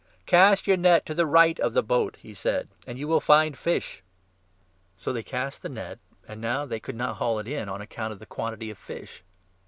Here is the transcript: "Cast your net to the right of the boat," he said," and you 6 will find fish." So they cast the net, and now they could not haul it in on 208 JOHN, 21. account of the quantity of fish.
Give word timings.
"Cast 0.25 0.65
your 0.65 0.77
net 0.77 1.05
to 1.05 1.13
the 1.13 1.27
right 1.27 1.59
of 1.59 1.73
the 1.73 1.83
boat," 1.83 2.17
he 2.19 2.33
said," 2.33 2.69
and 2.87 2.97
you 2.97 3.05
6 3.05 3.09
will 3.09 3.21
find 3.21 3.55
fish." 3.55 4.01
So 4.97 5.13
they 5.13 5.21
cast 5.21 5.61
the 5.61 5.69
net, 5.69 5.99
and 6.27 6.41
now 6.41 6.65
they 6.65 6.79
could 6.79 6.95
not 6.95 7.17
haul 7.17 7.37
it 7.37 7.47
in 7.47 7.69
on 7.69 7.77
208 7.77 7.77
JOHN, 7.77 7.77
21. 7.77 7.81
account 8.07 8.13
of 8.13 8.17
the 8.17 8.25
quantity 8.25 8.69
of 8.71 8.77
fish. 8.79 9.21